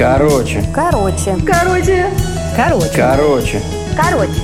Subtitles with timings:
[0.00, 0.64] Короче.
[0.74, 1.36] Короче.
[1.46, 2.10] Короче.
[2.56, 2.90] Короче.
[2.96, 3.62] Короче.
[3.94, 4.42] Короче.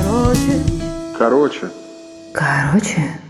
[0.00, 0.62] Короче.
[1.18, 1.70] Короче.
[2.32, 3.20] Короче.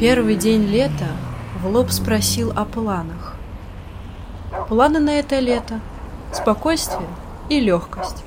[0.00, 1.08] Первый день лета
[1.62, 3.34] в лоб спросил о планах.
[4.70, 5.80] Планы на это лето–
[6.32, 7.06] спокойствие
[7.50, 8.24] и легкость.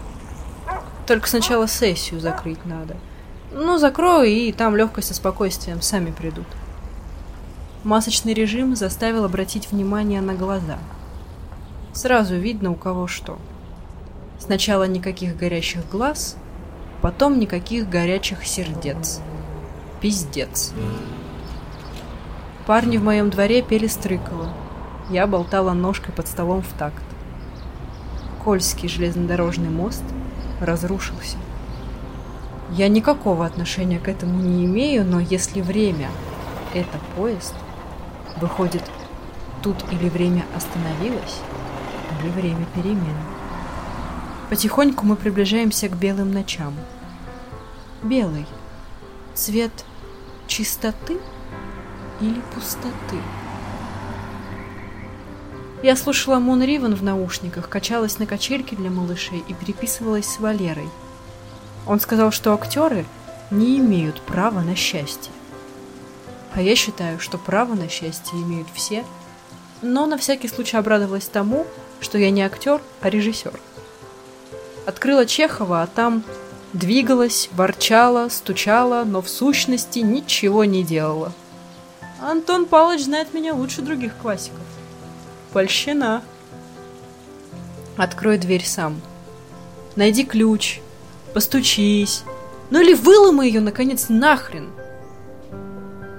[1.07, 2.95] Только сначала сессию закрыть надо.
[3.51, 6.45] Ну, закрою, и там легкость и спокойствием сами придут.
[7.83, 10.79] Масочный режим заставил обратить внимание на глаза.
[11.93, 13.37] Сразу видно, у кого что.
[14.39, 16.37] Сначала никаких горящих глаз,
[17.01, 19.21] потом никаких горячих сердец.
[20.01, 20.73] Пиздец.
[22.65, 24.49] Парни в моем дворе пели Стрыкова.
[25.09, 27.03] Я болтала ножкой под столом в такт.
[28.43, 30.03] Кольский железнодорожный мост
[30.59, 31.37] разрушился.
[32.71, 36.09] Я никакого отношения к этому не имею, но если время—
[36.73, 37.53] это поезд,
[38.39, 38.83] выходит,
[39.61, 41.41] тут или время остановилось,
[42.19, 43.15] или время перемен.
[44.49, 46.73] Потихоньку мы приближаемся к белым ночам.
[48.01, 48.45] Белый—
[49.33, 49.71] цвет
[50.47, 51.17] чистоты
[52.21, 53.17] или пустоты.
[55.83, 60.89] Я слушала Мон Ривен в наушниках, качалась на качельке для малышей и переписывалась с Валерой.
[61.85, 63.05] Он сказал, что актеры
[63.51, 65.31] не имеют права на счастье.
[66.57, 69.05] А я считаю, что право на счастье имеют все,
[69.83, 71.67] но на всякий случай обрадовалась тому,
[71.99, 73.53] что я не актер, а режиссер.
[74.87, 76.23] Открыла Чехова, а там
[76.73, 81.31] двигалась, ворчала, стучала, но в сущности ничего не делала.
[82.19, 84.63] Антон Павлович знает меня лучше других классиков.
[85.53, 86.23] Польщина.
[87.97, 88.99] Открой дверь сам.
[89.95, 90.79] Найди ключ.
[91.35, 92.23] Постучись.
[92.71, 94.71] Ну или выломай ее, наконец, нахрен.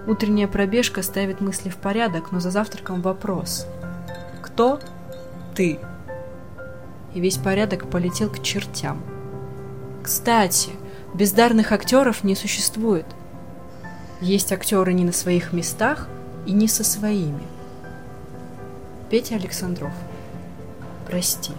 [0.08, 3.66] Утренняя пробежка ставит мысли в порядок, но за завтраком вопрос.
[4.40, 4.80] Кто
[5.54, 5.78] ты?
[7.12, 9.02] И весь порядок полетел к чертям.
[10.02, 10.70] Кстати,
[11.12, 13.04] бездарных актеров не существует.
[14.22, 16.08] Есть актеры не на своих местах
[16.46, 17.42] и не со своими.
[19.10, 19.92] Петя Александров,
[21.06, 21.52] прости.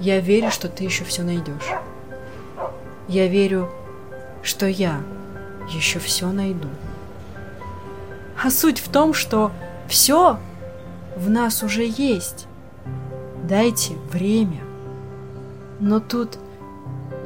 [0.00, 1.70] Я верю, что ты еще все найдешь.
[3.06, 3.70] Я верю,
[4.42, 5.02] что я
[5.68, 6.68] еще все найду.
[8.42, 9.52] А суть в том, что
[9.86, 10.38] все
[11.16, 12.46] в нас уже есть.
[13.46, 14.62] Дайте время.
[15.78, 16.38] Но тут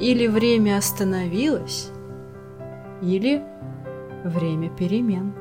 [0.00, 1.90] или время остановилось,
[3.00, 3.42] или
[4.24, 5.32] время перемен.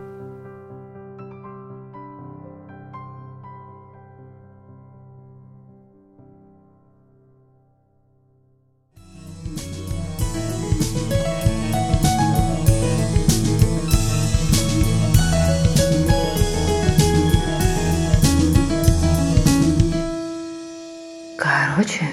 [21.81, 22.11] 什么